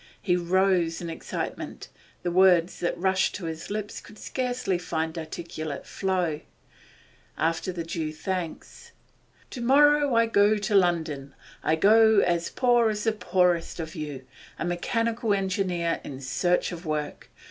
He 0.19 0.35
rose 0.35 0.99
in 0.99 1.11
excitement; 1.11 1.89
the 2.23 2.31
words 2.31 2.79
that 2.79 2.97
rushed 2.97 3.35
to 3.35 3.45
his 3.45 3.69
lips 3.69 4.01
could 4.01 4.17
scarcely 4.17 4.79
find 4.79 5.15
articulate 5.15 5.85
flow. 5.85 6.41
After 7.37 7.71
the 7.71 7.83
due 7.83 8.11
thanks: 8.11 8.93
'To 9.51 9.61
morrow 9.61 10.15
I 10.15 10.25
go 10.25 10.57
to 10.57 10.73
London; 10.73 11.35
I 11.61 11.75
go 11.75 12.17
as 12.17 12.49
poor 12.49 12.89
as 12.89 13.03
the 13.03 13.11
poorest 13.11 13.79
of 13.79 13.93
you, 13.93 14.25
a 14.57 14.65
mechanical 14.65 15.35
engineer 15.35 16.01
in 16.03 16.19
search 16.19 16.71
of 16.71 16.83
work. 16.83 17.29